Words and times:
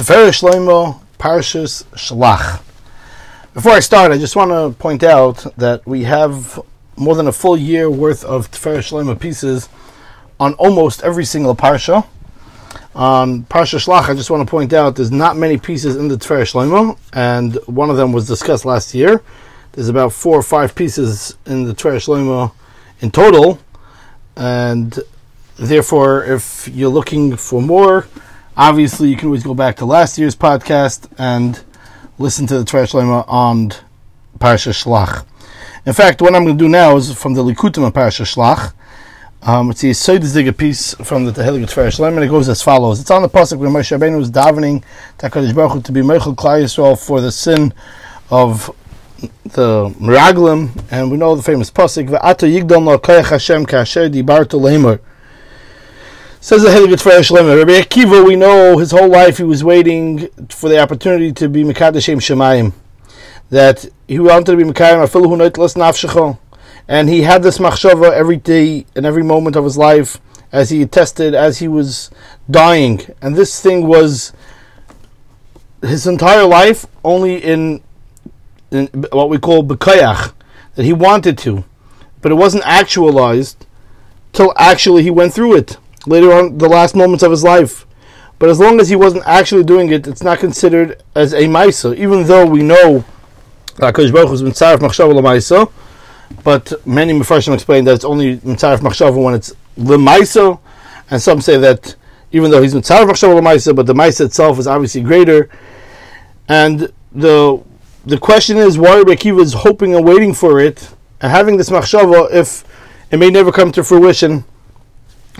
Tiferet 0.00 0.30
Shlomo 0.30 0.98
Parshas 1.18 1.84
Shlach. 1.92 2.62
Before 3.52 3.72
I 3.72 3.80
start, 3.80 4.12
I 4.12 4.16
just 4.16 4.34
want 4.34 4.50
to 4.50 4.74
point 4.80 5.02
out 5.02 5.44
that 5.58 5.86
we 5.86 6.04
have 6.04 6.58
more 6.96 7.14
than 7.14 7.28
a 7.28 7.32
full 7.32 7.58
year 7.58 7.90
worth 7.90 8.24
of 8.24 8.50
Tiferet 8.50 8.78
Shlomo 8.78 9.20
pieces 9.20 9.68
on 10.40 10.54
almost 10.54 11.02
every 11.02 11.26
single 11.26 11.54
parsha. 11.54 12.06
On 12.94 13.42
Parsha 13.42 13.78
Shlach, 13.78 14.08
I 14.08 14.14
just 14.14 14.30
want 14.30 14.42
to 14.42 14.50
point 14.50 14.72
out 14.72 14.96
there's 14.96 15.12
not 15.12 15.36
many 15.36 15.58
pieces 15.58 15.96
in 15.96 16.08
the 16.08 16.16
Tiferet 16.16 16.50
Shlomo, 16.50 16.96
and 17.12 17.56
one 17.66 17.90
of 17.90 17.98
them 17.98 18.12
was 18.12 18.26
discussed 18.26 18.64
last 18.64 18.94
year. 18.94 19.22
There's 19.72 19.90
about 19.90 20.14
four 20.14 20.38
or 20.38 20.42
five 20.42 20.74
pieces 20.74 21.36
in 21.44 21.64
the 21.64 21.74
Tiferet 21.74 22.06
Shlomo 22.06 22.52
in 23.02 23.10
total, 23.10 23.58
and 24.34 24.98
therefore, 25.56 26.24
if 26.24 26.68
you're 26.68 26.88
looking 26.88 27.36
for 27.36 27.60
more, 27.60 28.06
Obviously, 28.56 29.08
you 29.08 29.16
can 29.16 29.26
always 29.26 29.44
go 29.44 29.54
back 29.54 29.76
to 29.76 29.84
last 29.84 30.18
year's 30.18 30.34
podcast 30.34 31.08
and 31.18 31.62
listen 32.18 32.46
to 32.48 32.58
the 32.58 32.64
Tiferet 32.64 32.90
Shlomo 32.90 33.24
on 33.28 33.70
Parsha 34.38 34.72
Shlach. 34.72 35.24
In 35.86 35.92
fact, 35.92 36.20
what 36.20 36.34
I'm 36.34 36.44
going 36.44 36.58
to 36.58 36.64
do 36.64 36.68
now 36.68 36.96
is 36.96 37.12
from 37.14 37.34
the 37.34 37.42
Likutim 37.42 37.86
of 37.86 37.94
Parsha 37.94 38.24
Shlach. 38.26 38.74
Um, 39.42 39.70
it's 39.70 39.82
a 39.84 39.86
Seidesdiga 39.86 40.54
piece 40.54 40.94
from 40.94 41.24
the 41.24 41.32
Tehillik 41.32 41.98
Lem, 41.98 42.14
and 42.14 42.24
it 42.24 42.28
goes 42.28 42.48
as 42.48 42.60
follows. 42.60 43.00
It's 43.00 43.10
on 43.10 43.22
the 43.22 43.28
pasuk 43.28 43.56
where 43.56 43.70
Moshe 43.70 43.96
Rabbeinu 43.96 44.18
was 44.18 44.30
davening 44.30 44.84
to 45.18 45.30
HaKadosh 45.30 45.54
Baruch 45.54 45.84
to 45.84 45.92
be 45.92 46.00
Meichel 46.00 46.34
Klal 46.34 46.62
Yisrael 46.62 47.02
for 47.02 47.22
the 47.22 47.32
sin 47.32 47.72
of 48.30 48.70
the 49.44 49.88
Meraglim, 49.98 50.84
and 50.90 51.10
we 51.10 51.16
know 51.16 51.34
the 51.36 51.42
famous 51.42 51.70
pasuk. 51.70 52.10
Says 56.42 56.62
the 56.62 56.70
Helig 56.70 56.94
Tzfar 56.94 57.22
Shalem. 57.22 57.48
Rabbi 57.48 57.82
Akiva, 57.82 58.26
we 58.26 58.34
know 58.34 58.78
his 58.78 58.92
whole 58.92 59.10
life 59.10 59.36
he 59.36 59.44
was 59.44 59.62
waiting 59.62 60.26
for 60.48 60.70
the 60.70 60.78
opportunity 60.78 61.32
to 61.32 61.50
be 61.50 61.64
Mekadeshem 61.64 62.16
Shemayim. 62.16 62.72
That 63.50 63.84
he 64.08 64.18
wanted 64.18 64.46
to 64.46 64.56
be 64.56 64.62
Mekayim 64.62 65.06
Afilu 65.06 65.36
Nafshecho. 65.36 66.38
And 66.88 67.10
he 67.10 67.20
had 67.20 67.42
this 67.42 67.58
machshava 67.58 68.12
every 68.12 68.38
day 68.38 68.86
and 68.96 69.04
every 69.04 69.22
moment 69.22 69.54
of 69.54 69.64
his 69.64 69.76
life 69.76 70.18
as 70.50 70.70
he 70.70 70.80
attested, 70.80 71.34
as 71.34 71.58
he 71.58 71.68
was 71.68 72.10
dying. 72.50 73.02
And 73.20 73.36
this 73.36 73.60
thing 73.60 73.86
was 73.86 74.32
his 75.82 76.06
entire 76.06 76.46
life 76.46 76.86
only 77.04 77.36
in, 77.36 77.82
in 78.70 78.86
what 79.12 79.28
we 79.28 79.36
call 79.36 79.62
Bekayach, 79.62 80.32
that 80.76 80.84
he 80.86 80.94
wanted 80.94 81.36
to. 81.36 81.64
But 82.22 82.32
it 82.32 82.36
wasn't 82.36 82.64
actualized 82.64 83.66
till 84.32 84.54
actually 84.56 85.02
he 85.02 85.10
went 85.10 85.34
through 85.34 85.56
it 85.56 85.76
later 86.06 86.32
on 86.32 86.58
the 86.58 86.68
last 86.68 86.94
moments 86.94 87.22
of 87.22 87.30
his 87.30 87.44
life. 87.44 87.86
But 88.38 88.48
as 88.48 88.58
long 88.58 88.80
as 88.80 88.88
he 88.88 88.96
wasn't 88.96 89.24
actually 89.26 89.64
doing 89.64 89.90
it, 89.90 90.06
it's 90.06 90.22
not 90.22 90.38
considered 90.38 91.02
as 91.14 91.34
a 91.34 91.42
Maisa, 91.42 91.94
even 91.96 92.24
though 92.24 92.46
we 92.46 92.62
know 92.62 93.04
that 93.76 93.94
Kodesh 93.94 94.12
Baruch 94.12 94.30
has 94.30 94.42
been 94.42 94.52
Tzaref 94.52 94.78
Machshav 94.78 95.12
Maisa. 95.20 95.70
But 96.42 96.86
many 96.86 97.12
Mepharshim 97.12 97.52
explain 97.52 97.84
that 97.84 97.94
it's 97.96 98.04
only 98.04 98.38
Tzaref 98.38 98.78
Machshav 98.78 99.22
when 99.22 99.34
it's 99.34 99.52
Lemaisa, 99.76 100.58
and 101.10 101.20
some 101.20 101.40
say 101.40 101.58
that 101.58 101.96
even 102.32 102.50
though 102.50 102.62
he's 102.62 102.72
Tzaref 102.72 103.08
Machshav 103.08 103.38
Maisa, 103.42 103.76
but 103.76 103.86
the 103.86 103.94
Maisa 103.94 104.24
itself 104.24 104.58
is 104.58 104.66
obviously 104.66 105.02
greater. 105.02 105.50
And 106.48 106.90
the 107.12 107.62
the 108.06 108.16
question 108.16 108.56
is 108.56 108.78
why 108.78 108.96
Rabbi 108.96 109.12
Akiva 109.12 109.40
is 109.40 109.52
hoping 109.52 109.94
and 109.94 110.06
waiting 110.06 110.32
for 110.32 110.60
it, 110.60 110.88
and 111.20 111.30
having 111.30 111.58
this 111.58 111.68
Machshava 111.68 112.32
if 112.32 112.64
it 113.10 113.18
may 113.18 113.28
never 113.28 113.52
come 113.52 113.70
to 113.72 113.84
fruition 113.84 114.44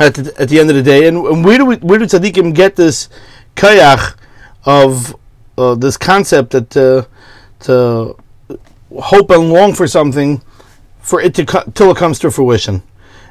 at 0.01 0.15
the, 0.15 0.41
at 0.41 0.49
the 0.49 0.59
end 0.59 0.71
of 0.71 0.77
the 0.77 0.83
day. 0.83 1.07
And, 1.07 1.19
and 1.19 1.45
where 1.45 1.59
do 1.59 1.67
we, 1.67 1.77
where 1.77 1.99
do 1.99 2.07
tzaddikim 2.07 2.55
get 2.55 2.75
this 2.75 3.09
kayach 3.55 4.17
of 4.65 5.15
uh, 5.57 5.75
this 5.75 5.97
concept 5.97 6.51
that 6.53 6.77
uh, 6.77 7.05
to 7.61 8.17
hope 8.99 9.31
and 9.31 9.53
long 9.53 9.75
for 9.75 9.87
something 9.87 10.43
for 11.01 11.21
it 11.21 11.35
to 11.35 11.45
till 11.75 11.91
it 11.91 11.97
comes 11.97 12.19
to 12.21 12.31
fruition? 12.31 12.83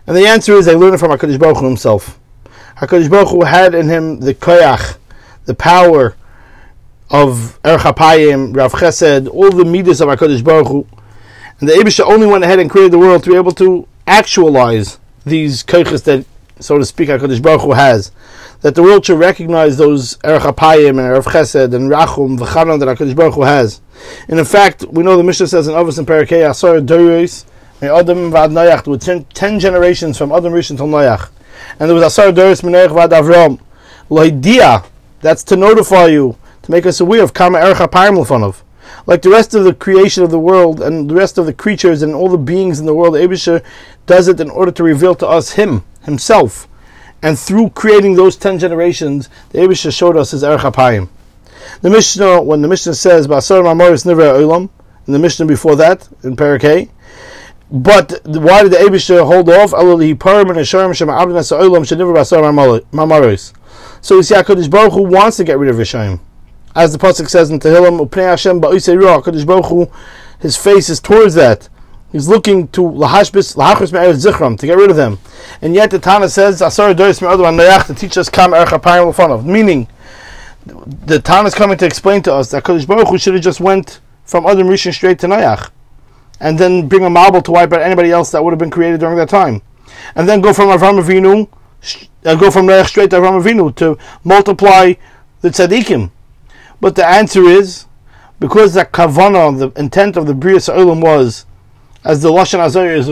And 0.08 0.16
the 0.16 0.28
answer 0.28 0.54
is 0.54 0.66
they 0.66 0.76
learn 0.76 0.94
it 0.94 1.00
from 1.00 1.12
Hakadosh 1.12 1.40
Baruch 1.40 1.58
Hu 1.58 1.66
himself. 1.66 2.20
Hakadosh 2.78 3.10
Baruch 3.10 3.30
Hu 3.30 3.44
had 3.44 3.76
in 3.76 3.90
him 3.90 4.20
the 4.20 4.34
kayach, 4.34 4.98
the 5.46 5.56
power 5.56 6.16
of 7.10 7.60
Erech 7.66 7.82
HaPayim, 7.82 8.56
Rav 8.56 8.74
Chesed, 8.74 9.28
all 9.28 9.50
the 9.50 9.66
midas 9.66 10.02
of 10.02 10.10
Hakadosh 10.10 10.44
Baruch 10.44 10.68
Hu. 10.68 10.88
And 11.60 11.68
the 11.68 11.74
Abisha 11.74 12.06
only 12.06 12.26
went 12.26 12.44
ahead 12.44 12.60
and 12.60 12.70
created 12.70 12.94
the 12.94 13.00
world 13.00 13.24
to 13.24 13.32
be 13.32 13.36
able 13.36 13.52
to 13.54 13.88
actualize 14.08 14.98
these 15.26 15.64
kaychas 15.64 16.04
that 16.06 16.26
so 16.60 16.78
to 16.78 16.86
speak, 16.86 17.10
HaKadosh 17.10 17.42
Baruch 17.42 17.62
Hu 17.62 17.72
has. 17.74 18.12
That 18.62 18.76
the 18.76 18.84
world 18.84 19.06
should 19.06 19.20
recognize 19.20 19.78
those 19.78 20.18
Erech 20.24 20.42
HaPayim 20.42 20.90
and 20.90 21.00
Erech 21.00 21.26
Chesed 21.26 21.74
and 21.74 21.90
Rachum, 21.90 22.38
V'chanan 22.38 22.80
that 22.80 22.98
HaKadosh 22.98 23.16
Baruch 23.16 23.36
Hu 23.36 23.44
has. 23.44 23.82
And 24.28 24.40
in 24.40 24.46
fact, 24.46 24.86
we 24.92 25.04
know 25.04 25.16
the 25.16 25.24
Mishnah 25.24 25.48
says 25.48 25.68
in 25.68 25.76
Avos 25.76 25.98
and 25.98 26.08
Parakeh, 26.08 26.50
Asar 26.50 26.80
Doros, 26.80 27.46
Adam 27.82 28.32
Vad 28.32 28.52
Noach, 28.52 28.88
with 28.88 29.02
ten, 29.02 29.24
ten 29.34 29.60
generations 29.60 30.18
from 30.18 30.32
Adam 30.32 30.54
Rishon 30.54 30.78
till 30.78 30.88
Noach. 30.88 31.30
And 31.80 31.90
there 31.90 31.96
was 31.96 32.04
Asar 32.04 32.32
Doros 32.32 32.62
Menoach 32.62 32.94
Vad 32.94 33.12
Avram. 33.12 33.60
Loidia, 34.10 34.86
that's 35.22 35.44
to 35.46 35.56
notify 35.56 36.08
you, 36.08 36.36
to 36.64 36.72
make 36.72 36.86
us 36.86 37.00
aware 37.00 37.24
of 37.24 37.34
Kama 37.34 37.60
Erech 37.60 37.78
HaPayim 37.78 38.24
Lefanov 38.24 38.64
like 39.06 39.22
the 39.22 39.30
rest 39.30 39.56
of 39.56 39.64
the 39.64 39.74
creation 39.74 40.24
of 40.24 40.32
the 40.32 40.40
world 40.40 40.82
and 40.82 41.10
the 41.10 41.16
rest 41.16 41.38
of 41.38 41.46
the 41.46 41.54
creatures 41.54 42.02
and 42.02 42.14
all 42.14 42.30
the 42.30 42.38
beings 42.38 42.80
in 42.80 42.86
the 42.86 42.94
world, 42.94 43.16
Abisha 43.16 43.64
does 44.06 44.28
it 44.28 44.40
in 44.40 44.50
order 44.50 44.72
to 44.72 44.84
reveal 44.84 45.16
to 45.16 45.28
us 45.28 45.54
Him, 45.54 45.84
himself. 46.04 46.68
And 47.22 47.38
through 47.38 47.72
creating 47.72 48.16
those 48.16 48.36
ten 48.36 48.60
generations, 48.60 49.30
the 49.50 49.60
Abisha 49.60 49.92
showed 49.96 50.16
us 50.16 50.32
his 50.32 50.44
Erech 50.44 50.62
HaPayim. 50.62 51.10
The 51.82 51.90
Mishnah, 51.90 52.42
when 52.42 52.62
the 52.62 52.68
Mishnah 52.68 52.94
says, 52.94 53.28
Basar 53.28 53.62
Mamoris 53.64 54.06
Nivra 54.06 54.40
Olam, 54.40 54.70
in 55.06 55.14
the 55.14 55.20
Mishnah 55.20 55.46
before 55.46 55.76
that, 55.76 56.08
in 56.24 56.36
Parakeh, 56.36 56.90
but 57.72 58.22
why 58.26 58.64
did 58.64 58.72
the 58.72 58.78
Abisha 58.78 59.26
hold 59.26 59.48
off? 59.50 59.72
So 64.02 64.16
you 64.16 64.24
see, 64.24 64.36
HaKadosh 64.36 64.70
Baruch 64.72 64.94
Hu 64.94 65.04
wants 65.04 65.38
to 65.38 65.44
get 65.44 65.60
rid 65.60 65.70
of 65.70 65.76
Rishayim. 65.76 66.20
As 66.76 66.94
the 66.94 66.98
Pasuk 66.98 67.30
says 67.30 67.52
in 67.52 67.60
Tehillim, 67.60 68.12
Hashem 68.16 68.60
Baruch 68.60 69.66
Hu, 69.66 69.92
his 70.40 70.58
face 70.58 70.90
is 70.90 71.00
towards 71.00 71.36
that. 71.36 71.70
He's 72.12 72.28
looking 72.28 72.68
to 72.70 72.82
lahashbis 72.82 73.56
lahachris 73.56 73.94
me'er 73.94 74.14
zichram 74.14 74.58
to 74.58 74.66
get 74.66 74.78
rid 74.78 74.90
of 74.90 74.96
them, 74.96 75.20
and 75.62 75.76
yet 75.76 75.92
the 75.92 76.00
Tana 76.00 76.28
says 76.28 76.62
asar 76.62 76.94
dois 76.96 77.22
me'adam 77.22 77.86
to 77.86 77.94
teach 77.94 78.18
us 78.18 78.30
kam 78.30 78.52
ercha 78.52 78.82
payim 78.82 79.10
l'fanav. 79.10 79.46
Meaning, 79.46 79.88
the 80.66 81.20
Tana 81.20 81.48
is 81.48 81.54
coming 81.54 81.78
to 81.78 81.86
explain 81.86 82.24
to 82.24 82.34
us 82.34 82.50
that 82.50 82.64
Kodesh 82.64 82.88
Baruch 82.88 83.20
should 83.22 83.36
have 83.36 83.44
just 83.44 83.60
went 83.60 84.00
from 84.26 84.48
Adam 84.48 84.68
Rishon 84.68 84.92
straight 84.92 85.20
to 85.20 85.28
Nayach, 85.28 85.70
and 86.40 86.58
then 86.58 86.88
bring 86.88 87.04
a 87.04 87.10
marble 87.12 87.44
to 87.44 87.52
wipe 87.52 87.72
out 87.74 87.82
anybody 87.82 88.12
else 88.12 88.32
that 88.32 88.44
would 88.44 88.52
have 88.52 88.60
been 88.60 88.72
created 88.72 89.00
during 89.00 89.18
that 89.18 89.30
time, 89.30 89.62
and 90.16 90.28
then 90.28 90.42
go 90.42 90.52
from 90.52 90.70
Avram 90.70 91.00
Avinu, 91.00 91.48
uh, 92.26 92.36
go 92.36 92.50
from 92.50 92.66
Nayach 92.66 92.88
straight 92.88 93.12
to 93.12 93.18
Avram 93.18 93.40
Avinu 93.40 93.76
to 93.76 94.00
multiply 94.24 94.94
the 95.42 95.50
tzaddikim. 95.50 96.10
But 96.82 96.96
the 96.96 97.06
answer 97.06 97.44
is 97.44 97.86
because 98.40 98.74
the 98.74 98.86
kavana, 98.86 99.60
the 99.60 99.80
intent 99.80 100.18
of 100.18 100.26
the 100.26 100.34
Bria 100.34 100.58
Olam 100.58 101.04
was 101.04 101.46
as 102.04 102.22
the 102.22 102.30
Lashon 102.30 102.60
Azariah 102.60 102.98
is 102.98 103.08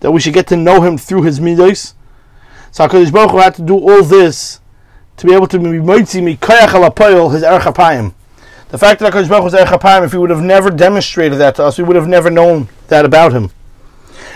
that 0.00 0.12
we 0.12 0.20
should 0.20 0.34
get 0.34 0.46
to 0.48 0.56
know 0.56 0.80
him 0.82 0.98
through 0.98 1.22
his 1.22 1.40
midos. 1.40 1.94
So 2.70 2.86
HaKadosh 2.86 3.12
Baruch 3.12 3.30
Hu 3.30 3.38
had 3.38 3.54
to 3.54 3.62
do 3.62 3.78
all 3.78 4.02
this 4.02 4.60
to 5.16 5.26
be 5.26 5.32
able 5.32 5.46
to 5.46 5.58
be 5.58 5.64
moitzi 5.64 6.22
mi 6.22 6.36
koyach 6.36 6.68
alapoyel 6.68 7.32
his 7.32 7.42
erech. 7.42 8.12
The 8.68 8.78
fact 8.78 9.00
that 9.00 9.12
HaKadosh 9.12 9.28
Baruch 9.28 9.42
Hu 9.42 9.46
is 9.46 9.54
erech 9.54 10.04
if 10.04 10.12
he 10.12 10.18
would 10.18 10.30
have 10.30 10.42
never 10.42 10.70
demonstrated 10.70 11.38
that 11.38 11.54
to 11.56 11.64
us, 11.64 11.78
we 11.78 11.84
would 11.84 11.96
have 11.96 12.08
never 12.08 12.30
known 12.30 12.68
that 12.88 13.04
about 13.04 13.32
him. 13.32 13.50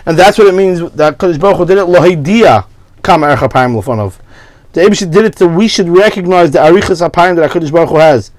And 0.06 0.18
that's 0.18 0.38
what 0.38 0.46
it 0.46 0.54
means 0.54 0.80
that 0.92 1.18
HaKadosh 1.18 1.40
Baruch 1.40 1.58
Hu 1.58 1.66
did 1.66 1.78
it 1.78 1.86
loheidia 1.86 2.66
kam 3.02 3.22
erech 3.22 3.40
apayim 3.40 3.80
lefonov. 3.80 4.18
The 4.72 4.82
Abish 4.82 5.10
did 5.10 5.24
it 5.24 5.36
so 5.36 5.46
we 5.46 5.68
should 5.68 5.88
recognize 5.88 6.52
the 6.52 6.60
arichas 6.60 7.06
apayim 7.06 7.36
that 7.36 7.50
HaKadosh 7.50 7.72
Baruch 7.72 7.90
Hu 7.90 7.96
has. 7.96 8.30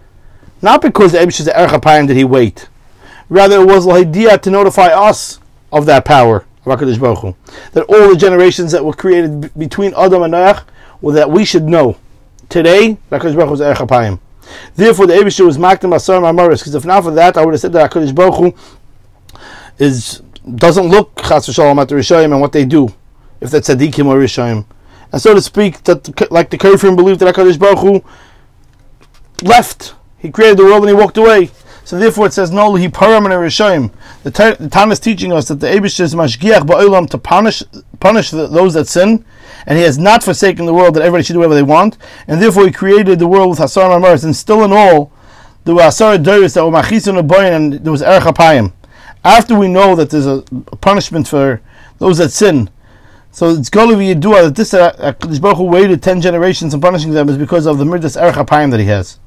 Not 0.61 0.81
because 0.81 1.11
the 1.11 1.19
Abish 1.19 1.39
is 1.39 1.47
erech 1.47 1.71
apayim 1.71 2.07
did 2.07 2.17
he 2.17 2.23
wait. 2.23 2.69
Rather, 3.31 3.61
it 3.61 3.65
was 3.65 3.87
idea 3.87 4.37
to 4.37 4.51
notify 4.51 4.87
us 4.87 5.39
of 5.71 5.85
that 5.85 6.03
power 6.03 6.45
Baruch. 6.65 7.35
That 7.71 7.85
all 7.87 8.09
the 8.09 8.17
generations 8.17 8.73
that 8.73 8.83
were 8.83 8.91
created 8.91 9.39
b- 9.39 9.49
between 9.57 9.93
Adam 9.95 10.23
and 10.23 10.33
Noach, 10.33 10.65
well, 10.99 11.15
that 11.15 11.31
we 11.31 11.45
should 11.45 11.63
know. 11.63 11.95
Today, 12.49 12.97
Baruch 13.09 13.23
is 13.53 13.61
Erech 13.61 14.19
Therefore, 14.75 15.07
the 15.07 15.13
Abishur 15.13 15.45
was 15.45 15.57
Makdim 15.57 15.95
Asar 15.95 16.19
Mamaris, 16.19 16.59
because 16.59 16.75
if 16.75 16.83
not 16.83 17.05
for 17.05 17.11
that, 17.11 17.37
I 17.37 17.45
would 17.45 17.53
have 17.53 17.61
said 17.61 17.71
that 17.71 17.89
HaKadosh 17.89 18.13
Baruch 18.13 18.35
Hu 18.35 19.39
is, 19.79 20.21
doesn't 20.55 20.87
look 20.87 21.15
Chas 21.23 21.47
v'shalom 21.47 21.81
at 21.81 21.87
the 21.87 21.95
Rishayim 21.95 22.33
and 22.33 22.41
what 22.41 22.51
they 22.51 22.65
do, 22.65 22.89
if 23.39 23.49
that's 23.49 23.69
Tzadikim 23.69 24.07
or 24.07 24.19
Rishayim. 24.19 24.65
And 25.13 25.21
so 25.21 25.33
to 25.33 25.41
speak, 25.41 25.85
that 25.85 26.29
like 26.31 26.49
the 26.49 26.57
Kafir 26.57 26.93
believed 26.97 27.21
that 27.21 27.33
HaKadosh 27.33 27.57
Baruch 27.57 27.79
Hu 27.79 28.03
left. 29.47 29.95
He 30.17 30.29
created 30.29 30.57
the 30.57 30.65
world 30.65 30.83
and 30.83 30.89
he 30.89 30.93
walked 30.93 31.17
away. 31.17 31.49
So 31.83 31.97
therefore 31.97 32.27
it 32.27 32.33
says 32.33 32.51
no 32.51 32.75
he 32.75 32.85
and 32.85 32.93
rishoyim. 32.93 33.91
The 34.23 34.69
Tan 34.71 34.91
is 34.91 34.99
teaching 34.99 35.33
us 35.33 35.47
that 35.47 35.59
the 35.59 35.67
Abish 35.67 35.99
is 35.99 36.13
mashgiach 36.13 36.61
ba'olam 36.61 37.09
to 37.09 37.17
punish 37.17 37.63
punish 37.99 38.31
the, 38.31 38.47
those 38.47 38.73
that 38.73 38.87
sin, 38.87 39.25
and 39.65 39.77
He 39.77 39.83
has 39.83 39.97
not 39.97 40.23
forsaken 40.23 40.65
the 40.65 40.73
world 40.73 40.95
that 40.95 41.01
everybody 41.01 41.23
should 41.23 41.33
do 41.33 41.39
whatever 41.39 41.55
they 41.55 41.63
want, 41.63 41.97
and 42.27 42.41
therefore 42.41 42.65
He 42.65 42.71
created 42.71 43.19
the 43.19 43.27
world 43.27 43.49
with 43.49 43.59
Hasar 43.59 43.89
Mamaris, 43.89 44.23
and 44.23 44.35
still 44.35 44.63
in 44.63 44.73
all, 44.73 45.11
there 45.63 45.75
were 45.75 45.81
Hasar 45.81 46.21
Doris 46.21 46.55
that 46.55 46.65
were 46.65 46.71
Machisun 46.71 47.19
and 47.55 47.73
there 47.73 47.91
was 47.91 48.01
Erech 48.01 48.23
HaPayim. 48.23 48.73
After 49.23 49.57
we 49.57 49.67
know 49.67 49.95
that 49.95 50.09
there's 50.09 50.25
a 50.25 50.41
punishment 50.81 51.27
for 51.27 51.61
those 51.99 52.17
that 52.17 52.31
sin, 52.31 52.69
so 53.31 53.51
it's 53.51 53.69
Golavi 53.69 54.15
Yidua 54.15 54.45
that 54.45 54.55
this 54.55 54.73
uh, 54.73 55.13
Baruch 55.39 55.57
Hu 55.57 55.63
waited 55.63 56.03
ten 56.03 56.19
generations 56.19 56.73
in 56.73 56.81
punishing 56.81 57.11
them 57.11 57.29
is 57.29 57.37
because 57.37 57.65
of 57.65 57.77
the 57.77 57.85
Mirdas 57.85 58.19
Erech 58.21 58.35
HaPayim 58.35 58.71
that 58.71 58.79
He 58.79 58.87
has. 58.87 59.19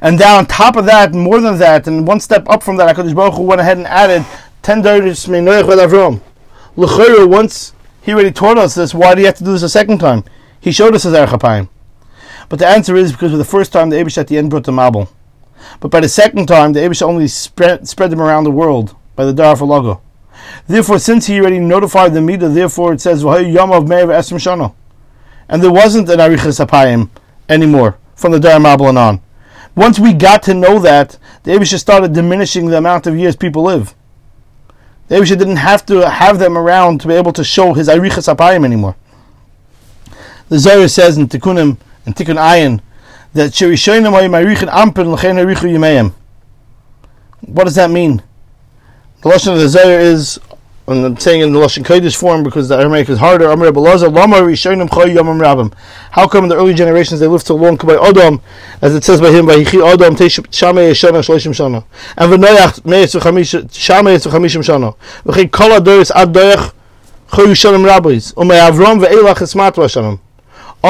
And 0.00 0.18
down 0.18 0.38
on 0.38 0.46
top 0.46 0.76
of 0.76 0.86
that, 0.86 1.12
more 1.12 1.40
than 1.40 1.58
that, 1.58 1.86
and 1.86 2.06
one 2.06 2.20
step 2.20 2.48
up 2.48 2.62
from 2.62 2.76
that, 2.76 2.94
HaKadosh 2.94 3.14
Baruch 3.14 3.34
Hu 3.34 3.42
went 3.42 3.60
ahead 3.60 3.78
and 3.78 3.86
added 3.86 4.24
ten 4.62 4.82
Doris 4.82 5.26
Meinoich 5.26 5.62
Avrom. 5.62 6.20
L'chayr, 6.76 7.28
once 7.28 7.72
he 8.02 8.12
already 8.12 8.30
taught 8.30 8.58
us 8.58 8.74
this, 8.74 8.94
why 8.94 9.14
do 9.14 9.20
you 9.20 9.26
have 9.26 9.36
to 9.36 9.44
do 9.44 9.52
this 9.52 9.62
a 9.62 9.68
second 9.68 9.98
time? 9.98 10.24
He 10.60 10.72
showed 10.72 10.94
us 10.94 11.02
his 11.02 11.14
Erech 11.14 11.68
But 12.48 12.58
the 12.58 12.66
answer 12.66 12.96
is 12.96 13.12
because 13.12 13.32
for 13.32 13.36
the 13.36 13.44
first 13.44 13.72
time 13.72 13.90
the 13.90 13.96
Abish 13.96 14.18
at 14.18 14.28
the 14.28 14.38
end 14.38 14.50
brought 14.50 14.64
the 14.64 14.72
Mabel. 14.72 15.10
But 15.80 15.90
by 15.90 16.00
the 16.00 16.08
second 16.08 16.46
time, 16.46 16.72
the 16.72 16.80
Abish 16.80 17.02
only 17.02 17.28
spread, 17.28 17.88
spread 17.88 18.10
them 18.10 18.20
around 18.20 18.44
the 18.44 18.50
world 18.50 18.96
by 19.16 19.24
the 19.24 19.32
Dar 19.32 19.56
Logo. 19.56 20.00
Therefore, 20.66 20.98
since 20.98 21.26
he 21.26 21.40
already 21.40 21.58
notified 21.58 22.14
the 22.14 22.20
Midah, 22.20 22.54
therefore 22.54 22.92
it 22.92 23.00
says, 23.00 23.22
Yom 23.22 23.72
of 23.72 23.88
Meir 23.88 24.06
Esrim 24.06 24.38
Shana. 24.38 24.74
And 25.48 25.62
there 25.62 25.72
wasn't 25.72 26.08
an 26.10 26.18
Arichas 26.18 27.10
anymore 27.48 27.98
from 28.14 28.32
the 28.32 28.40
Dar 28.40 28.60
Mabel 28.60 28.88
and 28.88 28.98
on. 28.98 29.20
Once 29.78 30.00
we 30.00 30.12
got 30.12 30.42
to 30.42 30.54
know 30.54 30.80
that, 30.80 31.16
the 31.44 31.52
Abish 31.52 31.78
started 31.78 32.12
diminishing 32.12 32.66
the 32.66 32.76
amount 32.76 33.06
of 33.06 33.16
years 33.16 33.36
people 33.36 33.62
live. 33.62 33.94
The 35.06 35.14
Abisha 35.14 35.38
didn't 35.38 35.58
have 35.58 35.86
to 35.86 36.10
have 36.10 36.40
them 36.40 36.58
around 36.58 37.00
to 37.02 37.06
be 37.06 37.14
able 37.14 37.32
to 37.34 37.44
show 37.44 37.74
his 37.74 37.86
Arichas 37.86 38.34
Apayim 38.34 38.64
anymore. 38.64 38.96
The 40.48 40.58
Zohar 40.58 40.88
says 40.88 41.16
in 41.16 41.28
Tikkunim 41.28 41.76
and 42.04 42.16
Tikkun 42.16 42.38
Ayin 42.38 42.80
that 43.34 43.52
Shirishoinim 43.52 44.10
Ayim. 44.10 46.12
What 47.42 47.64
does 47.64 47.76
that 47.76 47.90
mean? 47.92 48.20
The 49.22 49.28
lesson 49.28 49.52
of 49.52 49.60
the 49.60 49.68
Zohar 49.68 50.00
is 50.00 50.40
and 50.88 51.04
I'm 51.04 51.18
saying 51.18 51.42
in 51.42 51.52
the 51.52 51.58
Lashon 51.58 51.84
Kodesh 51.84 52.16
form 52.16 52.42
because 52.42 52.68
the 52.68 52.78
Aramaic 52.78 53.10
is 53.10 53.18
harder. 53.18 53.48
How 53.48 53.56
come 56.26 56.44
in 56.44 56.48
the 56.48 56.56
early 56.56 56.72
generations 56.72 57.20
they 57.20 57.26
lived 57.26 57.46
so 57.46 57.56
long? 57.56 57.76
By 57.76 57.96
Adam, 57.96 58.40
as 58.80 58.94
it 58.94 59.04
says 59.04 59.20
by 59.20 59.30
him, 59.30 59.44
by 59.46 59.52
Adam 59.54 60.16
Shana, 60.16 60.88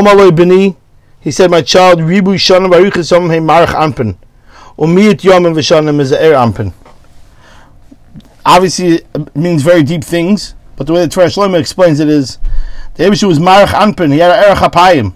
and. 0.07 0.77
He 1.21 1.33
said, 1.33 1.51
"My 1.51 1.63
child, 1.63 2.01
Ribu 2.01 2.37
Shanim 2.37 2.71
Baruch 2.71 2.95
Yisomim 2.95 3.31
Hey 3.31 3.41
Marach 3.41 3.75
Ampen. 3.75 4.17
Umiyat 4.79 5.23
Yomim 5.23 5.55
V'Shanim 5.55 5.99
is 6.01 6.13
Eir 6.13 6.35
Ampen." 6.35 6.73
Obviously 8.49 9.03
it 9.15 9.37
means 9.37 9.63
very 9.63 9.83
deep 9.83 10.03
things, 10.03 10.55
but 10.77 10.87
the 10.87 10.93
way 10.93 11.03
the 11.03 11.09
Torah 11.09 11.27
Shlomo 11.27 11.61
explains 11.61 12.01
it 12.01 12.09
is 12.09 12.39
the 12.95 13.05
Abishu 13.05 13.29
was 13.29 13.39
Marach 13.39 13.69
Anpin, 13.69 14.13
he 14.13 14.19
had 14.19 14.31
an 14.31 14.57
Erech. 14.57 15.13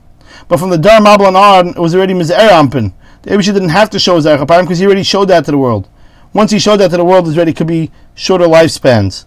But 0.48 0.60
from 0.60 0.70
the 0.70 0.78
Dar 0.78 1.00
Mablan 1.00 1.34
on, 1.34 1.68
it 1.68 1.78
was 1.78 1.94
already 1.94 2.14
Mizer 2.14 2.48
Anpin. 2.50 2.92
The 3.22 3.30
Abishu 3.30 3.54
didn't 3.54 3.70
have 3.70 3.88
to 3.90 3.98
show 3.98 4.16
his 4.16 4.26
Erech 4.26 4.46
because 4.46 4.78
he 4.78 4.86
already 4.86 5.02
showed 5.02 5.26
that 5.26 5.46
to 5.46 5.50
the 5.50 5.58
world. 5.58 5.88
Once 6.34 6.50
he 6.50 6.58
showed 6.58 6.78
that 6.78 6.90
to 6.90 6.96
the 6.96 7.04
world, 7.04 7.28
it 7.28 7.36
already 7.36 7.52
could 7.52 7.66
be 7.66 7.90
shorter 8.14 8.44
lifespans. 8.44 9.24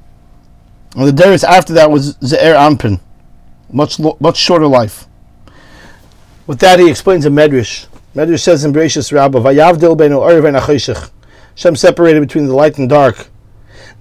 And 0.95 1.07
the 1.07 1.11
Darius 1.11 1.43
after 1.43 1.73
that 1.73 1.89
was 1.89 2.15
Ze'er 2.17 2.55
Anpin. 2.55 2.99
Much, 3.71 3.99
much 4.19 4.37
shorter 4.37 4.67
life. 4.67 5.07
With 6.47 6.59
that, 6.59 6.79
he 6.79 6.89
explains 6.89 7.25
a 7.25 7.29
Medrash. 7.29 7.87
Medrash 8.15 8.41
says 8.41 8.63
in 8.63 8.71
Bereshis 8.71 9.11
Rabbah, 9.11 9.39
Vayavdil 9.39 9.97
beinu 9.97 10.19
Orev 10.19 10.47
and 10.47 11.11
Hashem 11.55 11.75
separated 11.75 12.19
between 12.19 12.45
the 12.45 12.53
light 12.53 12.77
and 12.77 12.87
dark 12.87 13.29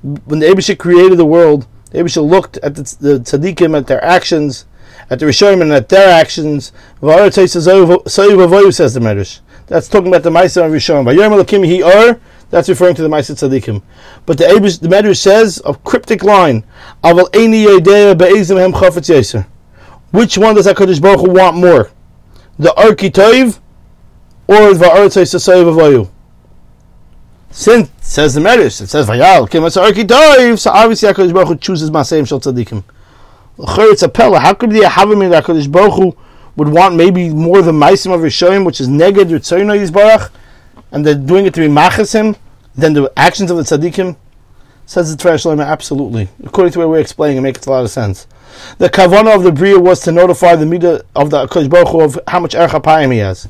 when 0.05 0.39
the 0.39 0.47
Abishah 0.47 0.79
created 0.79 1.17
the 1.17 1.25
world, 1.25 1.67
the 1.91 1.99
Abishah 1.99 2.29
looked 2.29 2.59
at 2.59 2.75
the, 2.75 2.83
the 3.01 3.21
tzaddikim, 3.21 3.75
at 3.77 3.87
their 3.87 4.05
actions, 4.05 4.67
at 5.09 5.19
the 5.19 5.25
Rishonim, 5.25 5.63
and 5.63 5.73
at 5.73 5.89
their 5.89 6.11
actions. 6.11 6.73
says 7.01 7.65
the 7.65 9.01
Medrash. 9.01 9.41
That's 9.67 9.89
talking 9.89 10.09
about 10.09 10.23
the 10.23 10.31
Maisa 10.31 10.63
and 10.63 10.75
Rishonim. 10.75 11.65
he 11.65 11.83
or 11.83 12.21
that's 12.51 12.69
referring 12.69 12.95
to 12.97 13.03
the 13.03 13.09
Maisa 13.09 13.33
tzaddikim. 13.33 13.83
But 14.27 14.37
the 14.37 14.45
Abish, 14.45 14.79
the 14.81 14.89
Medrash 14.89 15.17
says 15.17 15.63
a 15.65 15.73
cryptic 15.75 16.23
line: 16.23 16.65
Aval 17.03 17.31
eini 17.31 17.83
be'ezim 18.19 18.59
hem. 18.59 19.45
Which 20.11 20.37
one 20.37 20.55
does 20.55 20.67
Hakadosh 20.67 21.01
Baruch 21.01 21.21
Hu 21.21 21.31
want 21.31 21.57
more, 21.57 21.91
the 22.59 22.75
Arki 22.77 23.11
Toiv 23.11 23.59
or 24.47 24.75
the 24.75 24.85
Va'aretz 24.85 25.25
Avoyu? 25.25 26.11
Since 27.57 27.89
says 28.01 28.35
the 28.35 28.41
Medrash, 28.41 28.81
it 28.81 28.89
says 28.89 29.07
Vayal 29.07 29.49
Arki 29.49 30.05
Doiv, 30.05 30.59
so 30.59 30.73
obviously 30.73 31.09
Hakadosh 31.09 31.33
Baruch 31.33 31.49
Hu 31.49 31.57
chooses 31.57 31.89
Maseim 31.89 32.27
Shel 32.27 32.41
Tzadikim. 32.41 32.83
It's 33.93 34.03
a 34.03 34.09
pella. 34.09 34.41
How 34.41 34.55
could 34.55 34.71
the 34.71 34.81
Havamim 34.81 35.31
that 35.31 35.71
Baruch 35.71 35.95
Hu 35.95 36.17
would 36.57 36.67
want 36.67 36.97
maybe 36.97 37.29
more 37.29 37.63
than 37.63 37.77
Maisim 37.77 38.13
of 38.13 38.23
Rishoyim, 38.23 38.67
which 38.67 38.81
is 38.81 38.89
Neged 38.89 39.31
Ritzoyno 39.31 39.79
Yisbarach, 39.79 40.33
and 40.91 41.07
they're 41.07 41.15
doing 41.15 41.47
it 41.47 41.55
to 41.55 41.61
be 41.61 41.69
Machasim, 41.69 42.37
than 42.75 42.93
the 42.93 43.13
actions 43.17 43.53
of 43.53 43.57
the 43.57 43.63
Tzadikim? 43.63 44.17
Says 44.85 45.17
the 45.17 45.37
Shalom, 45.39 45.61
absolutely. 45.61 46.31
According 46.43 46.73
to 46.73 46.81
what 46.81 46.89
we're 46.89 46.99
explaining, 46.99 47.37
it 47.37 47.43
makes 47.43 47.65
a 47.67 47.71
lot 47.71 47.85
of 47.85 47.91
sense. 47.91 48.27
The 48.79 48.91
kavana 48.91 49.33
of 49.33 49.45
the 49.45 49.53
Bria 49.53 49.79
was 49.79 50.01
to 50.01 50.11
notify 50.11 50.57
the 50.57 50.65
Midah 50.65 51.03
of 51.15 51.31
the 51.31 51.47
Hakadosh 51.47 51.71
Baruch 51.71 51.89
Hu 51.91 52.01
of 52.01 52.19
how 52.27 52.41
much 52.41 52.57
Erech 52.57 53.13
he 53.13 53.19
has. 53.19 53.47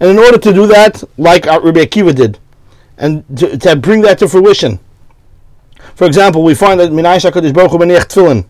And 0.00 0.10
in 0.10 0.18
order 0.18 0.38
to 0.38 0.52
do 0.52 0.66
that, 0.66 1.04
like 1.16 1.46
uh, 1.46 1.60
Rabbi 1.62 1.84
Akiva 1.84 2.12
did, 2.12 2.40
and 2.98 3.24
to, 3.38 3.56
to, 3.56 3.76
bring 3.76 4.02
that 4.02 4.18
to 4.18 4.28
fruition. 4.28 4.80
For 5.94 6.06
example, 6.06 6.42
we 6.42 6.54
find 6.54 6.78
that 6.80 6.90
Minay 6.90 7.18
Shakadosh 7.18 7.54
Baruch 7.54 7.70
Hu 7.70 7.78
B'nech 7.78 8.06
Tefillin. 8.06 8.44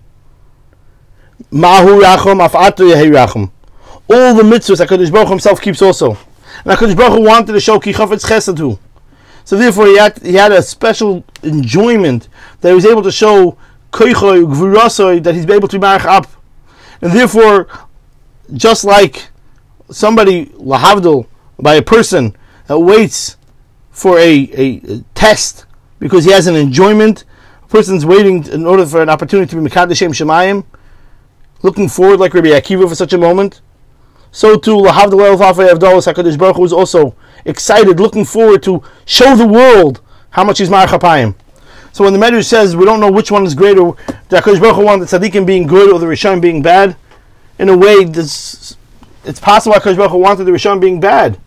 Mahu 1.51 2.01
Rachum 2.03 2.47
Afatu 2.47 2.93
Yehi 2.93 3.13
Rachum. 3.13 3.51
All 4.11 4.35
the 4.35 4.43
mitzvahs 4.43 4.85
Hakadosh 4.85 5.13
Baruch 5.13 5.29
himself 5.29 5.61
keeps 5.61 5.83
also, 5.83 6.13
and 6.65 6.79
Hakadosh 6.79 6.97
Baruch 6.97 7.21
wanted 7.21 7.53
to 7.53 7.61
show 7.61 7.79
Ki 7.79 7.93
Chafetz 7.93 8.27
Chesed 8.27 8.79
So 9.45 9.57
therefore, 9.57 9.87
he 9.87 9.99
had 9.99 10.19
he 10.23 10.35
had 10.35 10.51
a 10.51 10.63
special 10.63 11.25
enjoyment 11.43 12.29
that 12.61 12.71
he 12.71 12.75
was 12.75 12.87
able 12.87 13.03
to 13.03 13.13
show 13.13 13.57
Koichoy 13.93 14.45
Gvurasoy 14.45 15.23
that 15.23 15.35
he's 15.35 15.49
able 15.49 15.69
to 15.69 15.79
be 15.79 15.87
up, 15.87 16.27
and 17.03 17.13
therefore, 17.13 17.69
just 18.55 18.85
like 18.85 19.29
somebody 19.91 20.47
lahavdil 20.47 21.27
by 21.59 21.75
a 21.75 21.83
person 21.83 22.37
that 22.67 22.79
waits 22.79 23.38
for 23.99 24.17
a, 24.19 24.49
a, 24.53 25.01
test 25.15 25.67
because 25.99 26.25
he 26.25 26.31
has 26.31 26.47
an 26.47 26.55
enjoyment. 26.55 27.25
A 27.65 27.67
person's 27.67 28.07
waiting 28.07 28.47
in 28.47 28.65
order 28.65 28.87
for 28.87 29.03
an 29.03 29.09
opportunity 29.09 29.51
to 29.51 29.57
be 29.61 29.69
Mekadeshem 29.69 30.11
Shemayim, 30.11 30.65
looking 31.63 31.89
forward 31.89 32.21
like 32.21 32.33
Rabbi 32.33 32.49
Akiva 32.49 32.89
for 32.89 32.95
such 32.95 33.13
a 33.13 33.19
moment. 33.19 33.61
So 34.31 34.57
too, 34.57 34.77
Lahavdal 34.77 35.37
Elfafei 35.37 35.73
Avdalos 35.73 36.13
HaKadosh 36.13 36.39
Baruch 36.39 36.57
Hu 36.57 36.65
is 36.65 36.73
also 36.73 37.17
excited, 37.45 37.99
looking 37.99 38.25
forward 38.25 38.63
to 38.63 38.85
show 39.05 39.35
the 39.35 39.47
world 39.47 40.01
how 40.31 40.45
much 40.45 40.59
he's 40.59 40.69
Marachapayim. 40.69 41.35
So 41.93 42.05
when 42.05 42.13
the 42.13 42.21
Medrash 42.21 42.45
says 42.45 42.77
we 42.77 42.85
don't 42.85 43.01
know 43.01 43.11
which 43.11 43.33
one 43.33 43.45
is 43.45 43.55
greater, 43.55 43.83
the 44.29 44.37
HaKadosh 44.37 44.61
Baruch 44.61 44.77
Hu 44.77 44.85
wanted 44.85 45.09
the 45.09 45.19
Tzaddikim 45.19 45.45
being 45.45 45.67
good 45.67 45.93
or 45.93 45.99
the 45.99 46.07
Rishon 46.07 46.41
being 46.41 46.63
bad, 46.63 46.97
in 47.59 47.69
a 47.69 47.77
way, 47.77 48.05
this, 48.05 48.77
it's 49.25 49.41
possible 49.41 49.75
HaKadosh 49.75 49.97
Baruch 49.97 50.13
Hu 50.13 50.19
wanted 50.19 50.45
the 50.45 50.53
Rishon 50.53 50.81
being 50.81 51.01
bad 51.01 51.41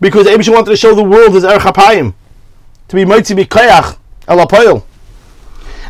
because 0.00 0.26
Abish 0.26 0.52
wanted 0.52 0.70
to 0.70 0.76
show 0.76 0.94
the 0.94 1.04
world 1.04 1.34
his 1.34 1.44
Erech 1.44 1.62
HaPayim, 1.62 2.14
to 2.88 2.96
be 2.96 3.04
Moitzi 3.04 3.36
B'Kayach 3.44 3.96
El 4.28 4.46
HaPoyel. 4.46 4.84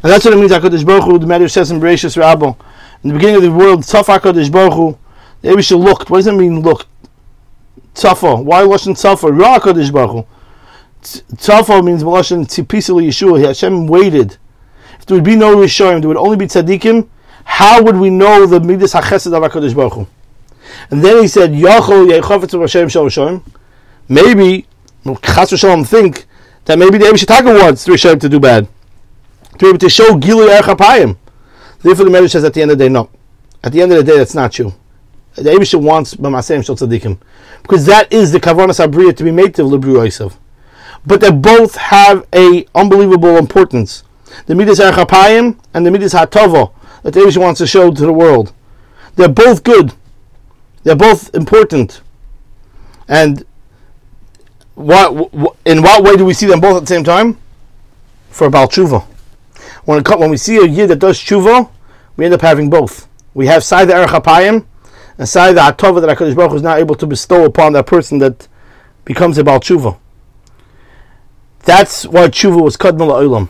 And 0.02 0.12
that's 0.12 0.25
what 0.25 0.34
it 0.34 0.37
means 0.37 0.52
HaKadosh 0.52 0.84
Baruch 0.84 1.04
Hu, 1.04 1.18
the 1.18 1.26
Medrash 1.26 1.52
says 1.52 1.70
in 1.70 1.80
Bereshis 1.80 2.16
Rabbo. 2.16 2.56
In 3.02 3.08
the 3.08 3.14
beginning 3.14 3.37
of 3.37 3.42
the 3.42 3.50
world, 3.50 3.80
Tzaf 3.80 4.04
HaKadosh 4.04 4.52
Baruch 4.52 4.75
Hu, 4.75 4.99
the 5.40 5.76
looked. 5.76 6.11
What 6.11 6.18
does 6.18 6.26
it 6.26 6.32
mean 6.32 6.61
look? 6.61 6.87
Tzafa. 7.94 8.44
Why 8.44 8.62
Lashon 8.62 8.94
Tzafa? 8.94 9.37
Ra 9.37 9.58
HaKadosh 9.58 9.92
Baruch 9.92 10.11
Hu. 10.11 10.26
Tzafa 11.02 11.84
means 11.84 12.02
Lashon 12.02 12.46
Tzipisili 12.46 13.08
Yeshua. 13.08 13.46
Hashem 13.46 13.87
waited. 13.87 14.37
If 14.99 15.06
there 15.06 15.16
would 15.16 15.25
be 15.25 15.37
no 15.37 15.56
Rishonim, 15.56 16.00
there 16.00 16.08
would 16.08 16.16
only 16.16 16.37
be 16.37 16.46
Tzaddikim, 16.46 17.08
how 17.44 17.82
would 17.82 17.96
we 17.96 18.11
know 18.11 18.46
the 18.46 18.61
Midas 18.61 18.94
HaChesed 18.94 19.32
of 19.32 19.50
HaKadosh 19.50 19.75
Baruch 19.75 19.92
Hu? 19.94 20.06
And 20.90 21.04
then 21.04 21.23
he 21.23 21.28
said, 21.28 21.50
Yachol 21.50 22.11
Yechofetz 22.11 22.58
Hashem 22.58 22.88
Shal 22.88 23.04
Rishonim 23.04 23.42
maybe 24.08 24.66
Chas 25.23 25.58
Shalom 25.58 25.84
think 25.84 26.26
that 26.64 26.78
maybe 26.78 26.99
the 26.99 27.06
Abishataka 27.06 27.61
wants 27.61 27.84
the 27.84 27.92
Rishayim 27.92 28.20
to 28.20 28.28
do 28.28 28.40
bad. 28.40 28.68
To 29.52 29.58
be 29.58 29.68
able 29.68 29.78
to 29.78 29.88
show 29.88 30.18
Gilu 30.18 30.49
Erchapayim. 30.49 31.16
Therefore 31.80 32.06
the 32.06 32.11
Medrash 32.11 32.30
says 32.30 32.44
at 32.44 32.54
the 32.54 32.62
end 32.62 32.70
of 32.70 32.78
the 32.78 32.84
day, 32.84 32.88
no. 32.88 33.11
At 33.62 33.73
the 33.73 33.82
end 33.82 33.92
of 33.92 33.99
the 33.99 34.04
day, 34.04 34.18
that's 34.18 34.34
not 34.34 34.52
true. 34.52 34.73
The 35.34 35.42
Abishat 35.42 35.80
wants 35.80 36.14
B'Masayim 36.14 36.64
Shal 36.64 36.76
Tzadikim. 36.76 37.18
Because 37.62 37.87
that 37.87 38.12
is 38.12 38.32
the 38.32 38.40
Kavanas 38.40 38.84
Abriya 38.84 39.16
to 39.16 39.25
be 39.25 39.30
made 39.30 39.54
to 39.56 39.62
Libru 39.62 39.94
Yosef. 40.04 40.38
But 41.06 41.20
they 41.20 41.30
both 41.30 41.76
have 41.76 42.26
a 42.34 42.66
unbelievable 42.75 43.37
importance. 43.37 44.04
The 44.46 44.54
Midas 44.54 44.80
Erchapayim 44.80 45.58
and 45.73 45.87
the 45.87 45.90
Midas 45.90 46.14
Hatovo 46.14 46.73
that 47.02 47.12
the 47.12 47.37
wants 47.38 47.58
to 47.58 47.66
show 47.66 47.90
to 47.90 48.02
the 48.02 48.12
world. 48.12 48.52
They're 49.16 49.28
both 49.28 49.62
good. 49.62 49.92
They're 50.82 50.96
both 50.96 51.34
important. 51.34 52.00
And 53.06 53.44
what, 54.75 55.31
in 55.64 55.83
what 55.83 56.02
way 56.02 56.16
do 56.16 56.25
we 56.25 56.35
see 56.35 56.47
them 56.47 56.61
both 56.61 56.76
at 56.76 56.81
the 56.81 56.87
same 56.87 57.04
time? 57.04 57.38
For 58.31 58.50
Baal 58.50 58.69
Tshuva. 58.69 59.04
When, 59.85 60.00
it, 60.00 60.19
when 60.19 60.31
we 60.31 60.37
see 60.37 60.57
a 60.57 60.64
yid 60.66 60.90
that 60.90 60.99
does 60.99 61.19
Tshuva, 61.19 61.71
we 62.16 62.25
end 62.25 62.35
up 62.35 62.40
having 62.40 62.71
both. 62.71 63.09
We 63.35 63.47
have 63.47 63.62
Sai 63.62 63.85
the 63.85 63.95
Erech 63.95 64.11
HaPayim, 64.11 64.64
and 65.19 65.28
Sai 65.28 65.52
the 65.52 65.61
Atova 65.61 66.00
that 66.00 66.16
HaKadosh 66.16 66.35
Baruch 66.35 66.50
Hu 66.50 66.57
is 66.57 66.62
not 66.62 66.78
able 66.78 66.95
to 66.97 67.07
bestow 67.07 67.45
upon 67.45 67.73
that 67.75 67.87
person 67.87 68.19
that 68.19 68.49
becomes 69.04 69.38
a 69.38 69.45
Baal 69.45 69.61
Tshuva. 69.61 69.99
That's 71.61 72.07
why 72.07 72.28
Tshuva 72.28 72.62
was 72.62 72.76
Kadmal 72.76 73.11
Olam. 73.11 73.49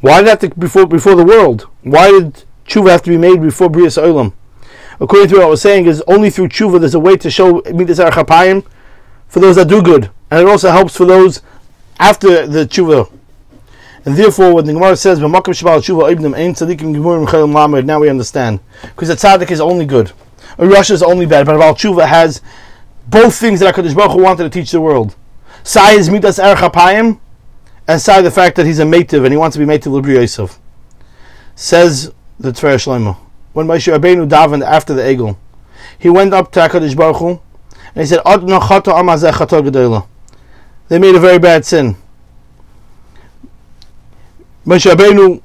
Why 0.00 0.18
did 0.22 0.28
that 0.28 0.40
to 0.40 0.60
before 0.60 0.86
before 0.86 1.14
the 1.14 1.24
world? 1.24 1.66
Why 1.82 2.10
did 2.10 2.44
Tshuva 2.66 2.90
have 2.90 3.02
to 3.02 3.10
be 3.10 3.16
made 3.16 3.40
before 3.40 3.68
Brias 3.68 4.00
Olam? 4.00 4.32
According 5.00 5.28
to 5.28 5.34
what 5.36 5.44
I 5.44 5.48
was 5.48 5.62
saying, 5.62 5.86
is 5.86 6.02
only 6.06 6.30
through 6.30 6.48
Tshuva 6.48 6.80
there's 6.80 6.94
a 6.94 7.00
way 7.00 7.16
to 7.16 7.30
show 7.30 7.62
Midas 7.72 7.98
Erech 7.98 8.14
HaPayim 8.14 8.64
for 9.28 9.40
those 9.40 9.56
that 9.56 9.68
do 9.68 9.82
good, 9.82 10.10
and 10.30 10.40
it 10.40 10.46
also 10.48 10.70
helps 10.70 10.96
for 10.96 11.04
those 11.04 11.42
after 12.00 12.46
the 12.46 12.66
tshuva. 12.66 13.10
And 14.04 14.16
therefore, 14.16 14.54
when 14.54 14.64
the 14.64 14.72
Gemara 14.72 14.96
says, 14.96 15.20
"B'makom 15.20 15.54
shebal 15.54 15.80
tshuva 15.80 16.14
ibnim 16.14 16.34
gemurim 16.34 17.54
lamed," 17.54 17.86
now 17.86 18.00
we 18.00 18.08
understand 18.08 18.60
because 18.82 19.08
the 19.08 19.14
tzaddik 19.14 19.50
is 19.50 19.60
only 19.60 19.84
good, 19.84 20.12
a 20.58 20.66
Russia 20.66 20.94
is 20.94 21.02
only 21.02 21.26
bad, 21.26 21.46
but 21.46 21.58
Baal 21.58 21.74
tshuva 21.74 22.06
has 22.06 22.40
both 23.06 23.34
things 23.34 23.60
that 23.60 23.74
Hakadosh 23.74 23.94
Baruch 23.94 24.12
Hu 24.12 24.22
wanted 24.22 24.44
to 24.44 24.50
teach 24.50 24.70
the 24.70 24.80
world. 24.80 25.14
Sai 25.62 25.92
is 25.92 26.10
midas 26.10 26.38
erech 26.38 26.58
hapayim, 26.58 27.18
and 27.86 28.00
sai 28.00 28.22
the 28.22 28.30
fact 28.30 28.56
that 28.56 28.66
he's 28.66 28.78
a 28.78 28.84
mativ 28.84 29.24
and 29.24 29.32
he 29.32 29.36
wants 29.36 29.56
to 29.56 29.64
be 29.64 29.70
mativ 29.70 29.92
libri 29.92 30.14
Yosef. 30.14 30.58
Says 31.54 32.12
the 32.38 32.52
Tiferet 32.52 32.76
Shlomo 32.76 33.16
when 33.52 33.66
Moshe 33.66 33.92
Rabbeinu 33.92 34.28
davened 34.28 34.64
after 34.64 34.94
the 34.94 35.02
egel, 35.02 35.36
he 35.98 36.08
went 36.08 36.32
up 36.32 36.52
to 36.52 36.60
Hakadosh 36.60 36.96
Baruch 36.96 37.16
Hu 37.16 37.40
and 37.98 38.06
he 38.06 38.14
said, 38.14 38.20
They 40.88 40.98
made 41.00 41.14
a 41.16 41.20
very 41.20 41.38
bad 41.40 41.64
sin. 41.64 41.96
Moshe 44.64 44.88
Rabbeinu 44.88 45.42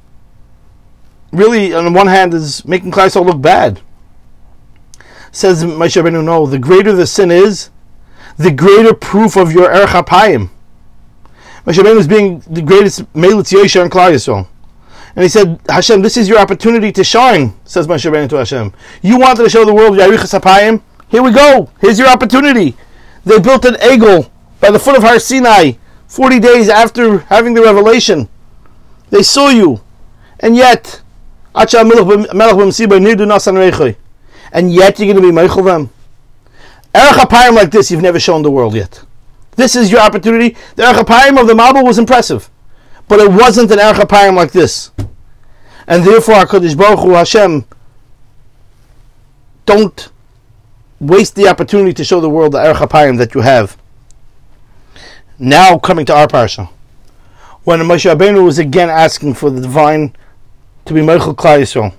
really, 1.32 1.74
on 1.74 1.86
the 1.86 1.92
one 1.92 2.06
hand, 2.06 2.36
is 2.36 2.64
making 2.64 2.92
Klaisol 2.92 3.26
look 3.26 3.42
bad. 3.42 3.82
Says 5.32 5.64
Moshe 5.64 6.00
Rabbeinu, 6.00 6.24
no, 6.24 6.46
the 6.46 6.60
greater 6.60 6.94
the 6.94 7.08
sin 7.08 7.32
is, 7.32 7.72
the 8.38 8.52
greater 8.52 8.94
proof 8.94 9.36
of 9.36 9.52
your 9.52 9.72
Erech 9.72 9.90
HaPayim. 9.90 10.52
Moshe 11.66 11.80
Rabbeinu 11.80 11.98
is 11.98 12.08
being 12.08 12.44
the 12.46 12.62
greatest 12.62 13.12
Melitz 13.14 13.52
Yosha 13.52 13.82
and 13.82 13.90
Klal 13.90 14.48
And 15.16 15.24
he 15.24 15.30
said, 15.30 15.60
Hashem, 15.68 16.04
this 16.04 16.18
is 16.18 16.30
your 16.30 16.38
opportunity 16.38 16.92
to 16.92 17.04
shine, 17.04 17.56
says 17.66 17.88
Moshe 17.88 18.08
Rabbeinu 18.08 18.30
to 18.30 18.36
Hashem. 18.36 18.72
You 19.02 19.18
wanted 19.18 19.42
to 19.42 19.50
show 19.50 19.66
the 19.66 19.74
world 19.74 19.98
Yarichas 19.98 20.40
HaPayim, 20.40 20.84
here 21.14 21.22
we 21.22 21.32
go. 21.32 21.70
Here's 21.80 22.00
your 22.00 22.08
opportunity. 22.08 22.76
They 23.24 23.40
built 23.40 23.66
an 23.66 23.76
egel 23.76 24.32
by 24.60 24.72
the 24.72 24.80
foot 24.80 24.98
of 24.98 25.04
Har 25.04 25.20
Sinai 25.20 25.74
40 26.08 26.40
days 26.40 26.70
after 26.70 27.20
having 27.20 27.54
the 27.54 27.62
revelation. 27.62 28.28
They 29.12 29.22
saw 29.22 29.50
you. 29.50 29.82
And 30.40 30.56
yet, 30.56 31.04
and 31.54 31.72
yet 31.72 31.94
you're 34.98 35.14
going 35.14 35.16
to 35.16 35.22
be 35.22 35.32
Michael 35.32 35.64
them. 35.64 35.92
Erech 36.96 37.32
like 37.54 37.70
this, 37.70 37.92
you've 37.92 38.02
never 38.02 38.20
shown 38.20 38.42
the 38.42 38.50
world 38.50 38.74
yet. 38.74 39.04
This 39.56 39.76
is 39.76 39.92
your 39.92 40.02
opportunity. 40.02 40.58
The 40.78 40.84
Erech 40.84 40.98
of 40.98 41.06
the 41.46 41.54
Mabul 41.54 41.86
was 41.86 42.00
impressive. 42.00 42.50
But 43.08 43.20
it 43.20 43.32
wasn't 43.32 43.70
an 43.70 43.78
Erech 43.78 44.12
like 44.34 44.52
this. 44.52 44.90
And 45.86 46.04
therefore, 46.04 46.38
HaKadosh 46.38 46.76
Baruch 46.76 47.02
Hu 47.02 47.12
Hashem, 47.12 47.66
don't 49.68 50.10
waste 51.00 51.36
the 51.36 51.48
opportunity 51.48 51.94
to 51.94 52.04
show 52.04 52.20
the 52.22 52.30
world 52.30 52.54
the 52.54 52.60
Erech 52.60 52.78
HaPayim 52.78 53.18
that 53.18 53.34
you 53.36 53.42
have. 53.42 53.78
Now 55.40 55.78
coming 55.78 56.06
to 56.06 56.16
our 56.16 56.28
parsha, 56.28 56.70
when 57.64 57.80
Moshe 57.80 58.14
Rabbeinu 58.14 58.44
was 58.44 58.60
again 58.60 58.90
asking 58.90 59.34
for 59.36 59.50
the 59.50 59.62
divine 59.62 60.16
to 60.86 60.94
be 60.94 61.02
Meichel 61.02 61.36
Klal 61.36 61.60
Yisrael, 61.62 61.94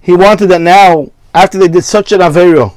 he 0.00 0.12
wanted 0.12 0.46
that 0.46 0.60
now, 0.60 1.10
after 1.34 1.58
they 1.58 1.68
did 1.68 1.84
such 1.84 2.12
an 2.12 2.20
Aveiro, 2.20 2.74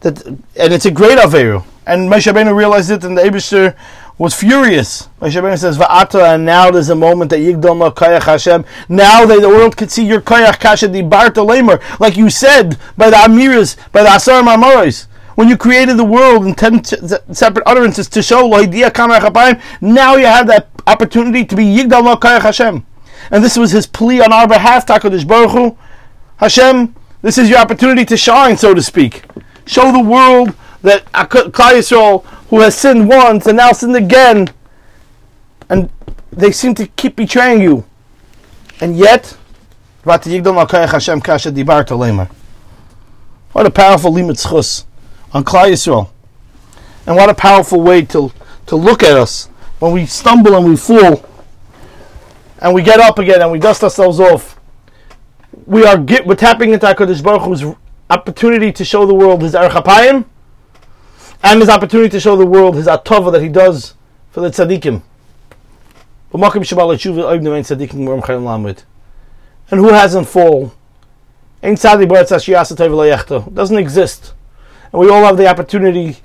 that 0.00 0.26
and 0.26 0.42
it's 0.56 0.86
a 0.86 0.90
great 0.90 1.18
Aveiro, 1.18 1.64
and 1.86 2.10
Moshe 2.10 2.30
Rabbeinu 2.32 2.54
realized 2.54 2.90
it, 2.90 3.04
and 3.04 3.16
the 3.16 3.22
Abishter 3.22 3.76
was 4.18 4.34
furious. 4.34 5.08
Moshe 5.20 5.58
says, 5.58 5.76
"Va'ata," 5.76 6.34
and 6.34 6.44
now 6.46 6.70
there's 6.70 6.88
a 6.88 6.94
moment 6.94 7.30
that 7.30 7.40
Yigdal 7.40 7.76
Ma 7.76 7.90
Kayach 7.90 8.22
Hashem. 8.22 8.64
Now 8.88 9.26
that 9.26 9.40
the 9.40 9.48
world 9.48 9.76
could 9.76 9.90
see 9.90 10.06
your 10.06 10.20
Kayach 10.20 10.58
Kasha 10.58 10.88
Di 10.88 11.02
Barta 11.02 11.46
Lamer, 11.46 11.80
like 12.00 12.16
you 12.16 12.30
said 12.30 12.78
by 12.96 13.10
the 13.10 13.16
Amiras, 13.16 13.76
by 13.92 14.02
the 14.02 14.14
Asar 14.14 14.42
Marmoros. 14.42 15.06
When 15.34 15.48
you 15.48 15.58
created 15.58 15.98
the 15.98 16.04
world 16.04 16.46
in 16.46 16.54
ten 16.54 16.82
separate 16.82 17.66
utterances 17.66 18.08
to 18.08 18.22
show 18.22 18.48
Lohidia 18.48 18.92
Kamar 18.92 19.60
now 19.82 20.16
you 20.16 20.24
have 20.24 20.46
that 20.46 20.68
opportunity 20.86 21.44
to 21.44 21.54
be 21.54 21.64
Yigdal 21.64 22.04
Ma 22.04 22.16
Kayach 22.16 22.42
Hashem. 22.42 22.86
And 23.30 23.44
this 23.44 23.58
was 23.58 23.72
his 23.72 23.86
plea 23.86 24.22
on 24.22 24.32
our 24.32 24.48
behalf, 24.48 24.86
Takadish 24.86 25.26
Baruch 25.26 25.50
Hu. 25.50 25.76
Hashem, 26.38 26.94
this 27.20 27.36
is 27.36 27.50
your 27.50 27.58
opportunity 27.58 28.04
to 28.06 28.16
shine, 28.16 28.56
so 28.56 28.72
to 28.72 28.82
speak. 28.82 29.24
Show 29.66 29.92
the 29.92 30.00
world 30.00 30.54
that 30.82 31.10
Klal 31.12 31.50
Yisrael 31.50 32.24
who 32.50 32.60
has 32.60 32.76
sinned 32.76 33.08
once 33.08 33.46
and 33.46 33.56
now 33.56 33.72
sinned 33.72 33.96
again, 33.96 34.48
and 35.68 35.90
they 36.30 36.52
seem 36.52 36.74
to 36.74 36.86
keep 36.86 37.16
betraying 37.16 37.60
you. 37.60 37.84
And 38.80 38.96
yet, 38.96 39.36
what 43.52 43.66
a 43.66 43.70
powerful 43.70 44.12
limit 44.12 44.44
on 44.46 45.44
Klal 45.44 45.70
Yisrael. 45.70 46.10
And 47.06 47.16
what 47.16 47.30
a 47.30 47.34
powerful 47.34 47.80
way 47.80 48.02
to, 48.06 48.32
to 48.66 48.76
look 48.76 49.02
at 49.02 49.16
us 49.16 49.46
when 49.78 49.92
we 49.92 50.06
stumble 50.06 50.54
and 50.56 50.68
we 50.68 50.76
fall 50.76 51.24
and 52.58 52.74
we 52.74 52.82
get 52.82 53.00
up 53.00 53.18
again 53.18 53.42
and 53.42 53.50
we 53.50 53.58
dust 53.58 53.82
ourselves 53.82 54.20
off. 54.20 54.58
We 55.66 55.84
are 55.84 55.98
get, 55.98 56.26
we're 56.26 56.34
tapping 56.34 56.72
into 56.72 56.86
HaKadosh 56.86 57.22
Baruch 57.22 57.42
Hu's 57.42 57.64
opportunity 58.10 58.72
to 58.72 58.84
show 58.84 59.06
the 59.06 59.14
world 59.14 59.42
his 59.42 59.54
Erech 59.54 59.72
and 61.46 61.60
his 61.60 61.68
opportunity 61.68 62.08
to 62.10 62.18
show 62.18 62.36
the 62.36 62.46
world 62.46 62.74
his 62.74 62.86
atova 62.86 63.30
that 63.32 63.42
he 63.42 63.48
does 63.48 63.94
for 64.30 64.40
the 64.40 64.48
tzaddikim. 64.48 65.02
And 69.70 69.80
who 69.80 69.88
hasn't 69.88 70.28
fall? 70.28 70.72
Doesn't 73.54 73.78
exist. 73.78 74.34
And 74.92 75.00
we 75.00 75.08
all 75.08 75.24
have 75.24 75.36
the 75.36 75.48
opportunity 75.48 76.16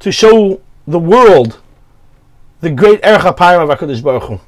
to 0.00 0.12
show 0.12 0.60
the 0.86 0.98
world 0.98 1.60
the 2.60 2.70
great 2.70 3.00
Erech 3.02 3.22
HaPayim 3.22 3.62
of 3.62 3.78
HaKadosh 3.78 4.02
Baruch 4.02 4.24
Hu. 4.24 4.40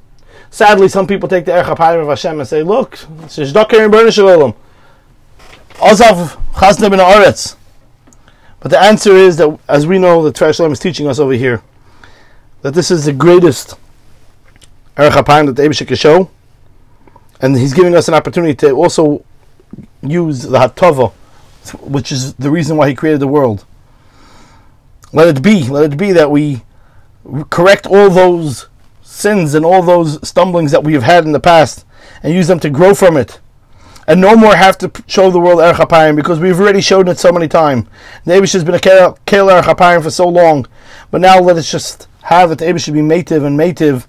Sadly, 0.50 0.88
some 0.88 1.06
people 1.06 1.28
take 1.28 1.46
the 1.46 1.52
Erech 1.52 1.66
HaPayim 1.66 2.02
of 2.02 2.08
Hashem 2.08 2.38
and 2.38 2.49
say, 2.49 2.62
look, 2.62 2.99
it's 3.23 3.38
Shdoker 3.38 3.84
and 3.84 3.92
Bernish 3.92 4.14
Shalom. 4.14 4.54
Ozav 5.75 6.37
Chazne 6.52 6.90
ben 6.90 7.00
Aretz. 7.00 7.56
But 8.64 8.71
the 8.71 8.80
answer 8.80 9.14
is 9.14 9.37
that, 9.37 9.59
as 9.68 9.87
we 9.87 9.99
know, 9.99 10.23
the 10.23 10.33
Trash 10.33 10.59
is 10.59 10.78
teaching 10.78 11.06
us 11.06 11.18
over 11.18 11.35
here, 11.35 11.62
that 12.62 12.73
this 12.73 12.90
is 12.90 13.04
the 13.04 13.12
greatest 13.12 13.75
Erech 14.97 15.12
that 15.12 15.52
the 15.54 15.62
Abishik 15.62 15.88
can 15.88 15.97
show, 15.97 16.30
and 17.42 17.59
he's 17.59 17.75
giving 17.75 17.94
us 17.94 18.09
an 18.09 18.14
opportunity 18.14 18.54
to 18.54 18.71
also 18.71 19.23
use 20.00 20.44
the 20.44 20.59
Hatova, 20.59 21.12
which 21.83 22.11
is 22.11 22.33
the 22.37 22.50
reason 22.50 22.78
why 22.78 22.88
he 22.88 22.94
created 22.94 23.21
the 23.21 23.26
world. 23.26 23.66
Let 25.12 25.28
it 25.28 25.42
be, 25.42 25.64
let 25.68 25.92
it 25.92 25.99
be 25.99 26.12
that 26.12 26.30
we 26.30 26.62
correct 27.50 27.87
all 27.87 28.09
those 28.09 28.68
sins 29.02 29.52
and 29.52 29.66
all 29.66 29.83
those 29.83 30.26
stumblings 30.26 30.71
that 30.71 30.83
we 30.83 30.94
have 30.94 31.02
had 31.02 31.26
in 31.26 31.33
the 31.33 31.38
past 31.38 31.85
and 32.23 32.33
use 32.33 32.49
them 32.49 32.61
to 32.61 32.71
grow 32.71 32.94
from 32.94 33.18
it 33.18 33.40
and 34.06 34.20
no 34.20 34.37
more 34.37 34.54
have 34.54 34.78
to 34.78 34.90
show 35.06 35.30
the 35.30 35.40
world 35.40 35.61
Erech 35.61 36.16
because 36.16 36.38
we've 36.38 36.61
already 36.61 36.80
shown 36.80 37.08
it 37.08 37.18
so 37.18 37.32
many 37.32 37.49
times. 37.49 37.88
The 38.25 38.32
Abish 38.32 38.52
has 38.52 38.64
been 38.64 38.75
a 38.75 38.80
Kel 38.80 39.50
Erech 39.50 40.02
for 40.02 40.11
so 40.11 40.28
long, 40.28 40.66
but 41.11 41.20
now 41.20 41.38
let 41.40 41.56
us 41.56 41.70
just 41.70 42.08
have 42.23 42.50
it. 42.50 42.58
The 42.58 42.66
Abish 42.66 42.84
should 42.84 42.94
be 42.94 43.00
Mativ 43.00 43.44
and 43.44 43.58
Mativ 43.58 44.06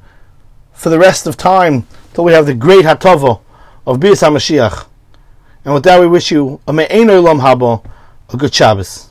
for 0.74 0.90
the 0.90 1.00
rest 1.00 1.28
of 1.28 1.38
time 1.38 1.88
till 2.14 2.24
we 2.24 2.34
have 2.34 2.46
the 2.46 2.54
great 2.54 2.86
Hatova 2.86 3.42
of 3.88 4.00
Bias 4.00 4.22
HaMashiach. 4.22 4.88
And 5.64 5.74
with 5.74 5.84
that, 5.84 6.00
we 6.00 6.08
wish 6.08 6.32
you 6.32 6.60
a 6.68 6.74
Me'ein 6.74 7.08
Olam 7.08 7.42
Haba, 7.42 7.84
a 8.30 8.38
good 8.38 8.54
Shabbos. 8.54 9.10